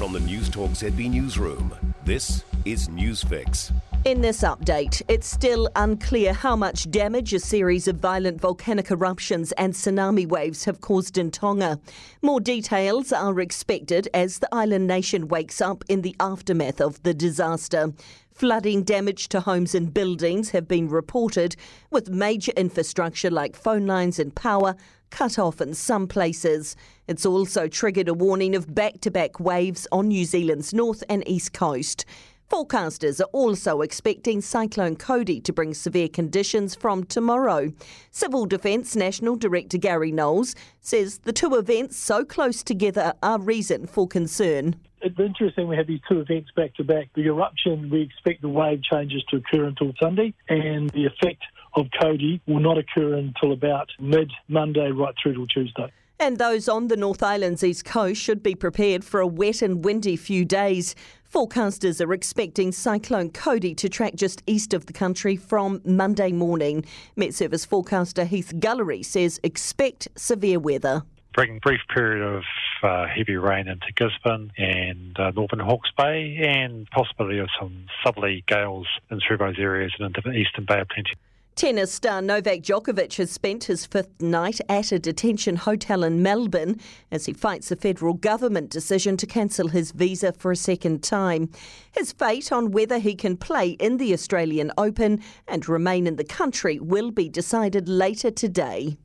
[0.00, 3.70] From the Newstalk ZB Newsroom, this is Newsfix.
[4.06, 9.52] In this update, it's still unclear how much damage a series of violent volcanic eruptions
[9.58, 11.78] and tsunami waves have caused in Tonga.
[12.22, 17.12] More details are expected as the island nation wakes up in the aftermath of the
[17.12, 17.92] disaster.
[18.40, 21.56] Flooding damage to homes and buildings have been reported,
[21.90, 24.76] with major infrastructure like phone lines and power
[25.10, 26.74] cut off in some places.
[27.06, 31.22] It's also triggered a warning of back to back waves on New Zealand's north and
[31.28, 32.06] east coast.
[32.50, 37.70] Forecasters are also expecting Cyclone Cody to bring severe conditions from tomorrow.
[38.10, 43.86] Civil Defence National Director Gary Knowles says the two events so close together are reason
[43.86, 44.76] for concern.
[45.02, 47.08] It's interesting we have these two events back to back.
[47.14, 51.42] The eruption, we expect the wave changes to occur until Sunday, and the effect
[51.74, 55.90] of Cody will not occur until about mid Monday right through till Tuesday.
[56.18, 59.82] And those on the North Island's east coast should be prepared for a wet and
[59.82, 60.94] windy few days.
[61.32, 66.84] Forecasters are expecting Cyclone Cody to track just east of the country from Monday morning.
[67.16, 71.04] Met Service forecaster Heath Gullery says expect severe weather
[71.34, 72.42] bring brief period of
[72.82, 78.44] uh, heavy rain into Gisborne and uh, northern Hawke's Bay, and possibility of some southerly
[78.46, 81.12] gales in through those areas and into the eastern Bay of Plenty.
[81.56, 86.80] Tennis star Novak Djokovic has spent his fifth night at a detention hotel in Melbourne
[87.10, 91.50] as he fights a federal government decision to cancel his visa for a second time.
[91.92, 96.24] His fate on whether he can play in the Australian Open and remain in the
[96.24, 98.96] country will be decided later today.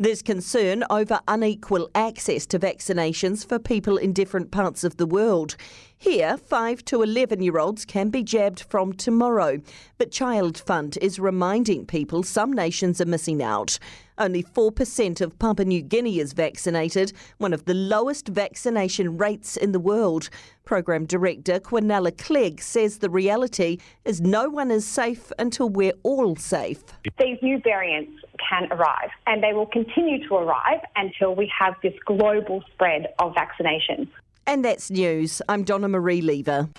[0.00, 5.56] There's concern over unequal access to vaccinations for people in different parts of the world.
[6.00, 9.60] Here, 5 to 11 year olds can be jabbed from tomorrow,
[9.98, 13.80] but Child Fund is reminding people some nations are missing out.
[14.16, 19.72] Only 4% of Papua New Guinea is vaccinated, one of the lowest vaccination rates in
[19.72, 20.30] the world.
[20.64, 26.36] Program Director Quinella Clegg says the reality is no one is safe until we're all
[26.36, 26.84] safe.
[27.18, 31.94] These new variants can arrive, and they will continue to arrive until we have this
[32.06, 34.08] global spread of vaccination.
[34.48, 35.42] And that's news.
[35.46, 36.70] I'm Donna Marie Lever.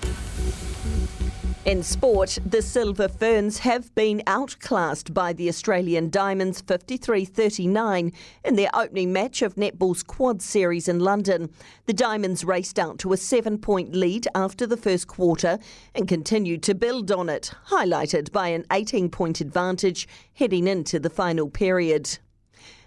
[1.65, 8.11] In sport, the Silver Ferns have been outclassed by the Australian Diamonds 53 39
[8.43, 11.51] in their opening match of Netball's Quad Series in London.
[11.85, 15.59] The Diamonds raced out to a seven point lead after the first quarter
[15.93, 21.11] and continued to build on it, highlighted by an 18 point advantage heading into the
[21.11, 22.17] final period.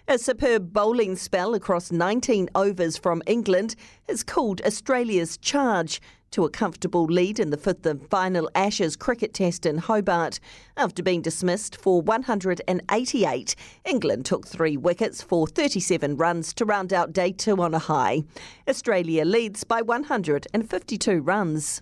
[0.05, 3.77] A superb bowling spell across 19 overs from England
[4.09, 9.33] has cooled Australia's charge to a comfortable lead in the fifth and final Ashes cricket
[9.33, 10.41] test in Hobart.
[10.75, 13.55] After being dismissed for 188,
[13.85, 18.23] England took three wickets for 37 runs to round out day two on a high.
[18.67, 21.81] Australia leads by 152 runs.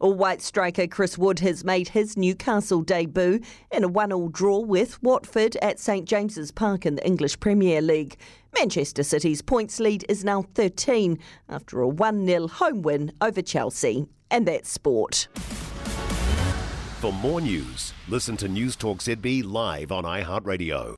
[0.00, 3.40] All white striker Chris Wood has made his Newcastle debut
[3.72, 8.16] in a one-all draw with Watford at St James's Park in the English Premier League.
[8.54, 11.18] Manchester City's points lead is now 13
[11.48, 14.06] after a 1-0 home win over Chelsea.
[14.30, 15.28] And that's sport.
[17.00, 20.96] For more news, listen to Newstalk ZB live on iHeartRadio.